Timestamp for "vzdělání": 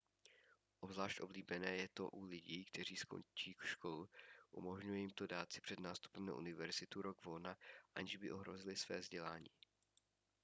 8.99-9.51